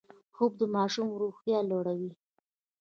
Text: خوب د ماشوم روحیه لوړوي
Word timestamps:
خوب 0.35 0.51
د 0.61 0.61
ماشوم 0.75 1.07
روحیه 1.21 1.59
لوړوي 1.69 2.11